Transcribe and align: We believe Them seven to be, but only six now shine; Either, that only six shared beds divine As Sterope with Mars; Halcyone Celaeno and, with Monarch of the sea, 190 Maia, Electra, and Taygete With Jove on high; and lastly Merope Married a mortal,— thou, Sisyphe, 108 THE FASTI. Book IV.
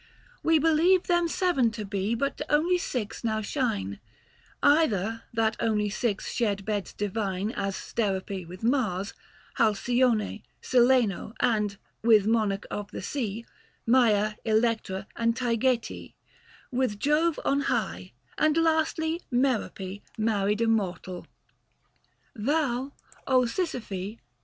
We 0.41 0.57
believe 0.57 1.03
Them 1.03 1.27
seven 1.27 1.69
to 1.73 1.85
be, 1.85 2.15
but 2.15 2.41
only 2.49 2.79
six 2.79 3.23
now 3.23 3.41
shine; 3.43 3.99
Either, 4.63 5.21
that 5.31 5.55
only 5.59 5.91
six 5.91 6.33
shared 6.33 6.65
beds 6.65 6.91
divine 6.91 7.51
As 7.51 7.75
Sterope 7.75 8.47
with 8.47 8.63
Mars; 8.63 9.13
Halcyone 9.59 10.41
Celaeno 10.59 11.33
and, 11.39 11.77
with 12.01 12.25
Monarch 12.25 12.65
of 12.71 12.89
the 12.89 13.03
sea, 13.03 13.45
190 13.85 13.85
Maia, 13.85 14.33
Electra, 14.43 15.07
and 15.15 15.35
Taygete 15.35 16.15
With 16.71 16.97
Jove 16.99 17.39
on 17.45 17.59
high; 17.59 18.13
and 18.39 18.57
lastly 18.57 19.21
Merope 19.29 20.01
Married 20.17 20.61
a 20.61 20.67
mortal,— 20.67 21.27
thou, 22.33 22.93
Sisyphe, 23.27 23.27
108 23.27 23.45
THE 23.55 23.67
FASTI. 23.67 24.13
Book 24.17 24.17
IV. 24.19 24.19